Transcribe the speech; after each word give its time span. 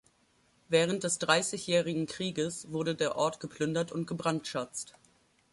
Während 0.67 1.03
des 1.03 1.19
Dreissigjährigen 1.19 2.07
Krieges 2.07 2.71
wurde 2.71 2.95
der 2.95 3.15
Ort 3.17 3.39
geplündert 3.39 3.91
und 3.91 4.07
gebrandschatzt. 4.07 4.95